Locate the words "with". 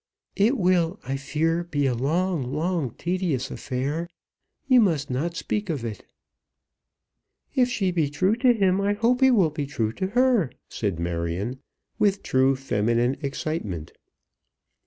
11.99-12.23